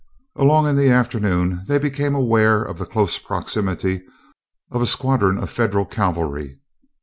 [0.35, 4.01] Along in the afternoon they became aware of the close proximity
[4.71, 6.57] of a squadron of Federal cavalry.